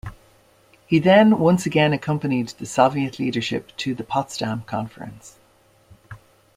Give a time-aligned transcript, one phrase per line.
[0.87, 5.37] He then once again accompanied the Soviet leadership to the Potsdam Conference.